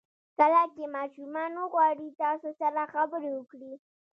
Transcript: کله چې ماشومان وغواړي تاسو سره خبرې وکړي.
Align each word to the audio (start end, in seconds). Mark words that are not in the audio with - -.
کله 0.37 0.61
چې 0.75 0.83
ماشومان 0.95 1.51
وغواړي 1.57 2.07
تاسو 2.21 2.49
سره 2.61 2.81
خبرې 2.93 3.31
وکړي. 3.33 3.73